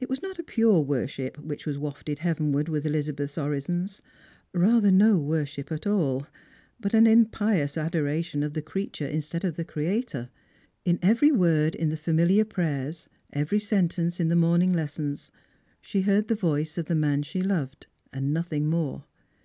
[0.00, 4.02] It was not a pure worship which was wafted heavenward with Elizabeth's orisons:
[4.52, 6.26] rather, no worship at all,
[6.80, 10.28] but an impious adoration of the creature instead of the Creator;
[10.84, 15.30] in every word in the familiar prayers, every sentence in the morning lessons,
[15.80, 19.04] she heard the voice of the man she loved, and nothing more.